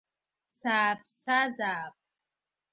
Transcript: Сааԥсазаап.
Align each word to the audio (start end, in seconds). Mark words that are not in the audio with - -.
Сааԥсазаап. 0.57 1.95